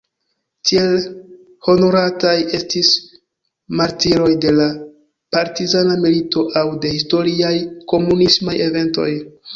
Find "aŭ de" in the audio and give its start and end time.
6.63-6.95